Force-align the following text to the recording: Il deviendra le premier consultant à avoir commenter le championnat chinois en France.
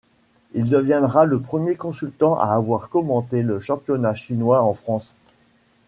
Il 0.55 0.67
deviendra 0.67 1.25
le 1.25 1.39
premier 1.39 1.75
consultant 1.75 2.33
à 2.39 2.55
avoir 2.55 2.89
commenter 2.89 3.43
le 3.43 3.59
championnat 3.59 4.15
chinois 4.15 4.63
en 4.63 4.73
France. 4.73 5.15